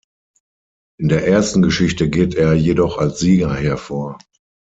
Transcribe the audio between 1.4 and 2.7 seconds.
Geschichte geht er